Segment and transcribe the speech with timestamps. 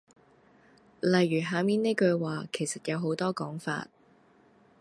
[0.99, 3.87] 例如下面呢句話其實有好多講法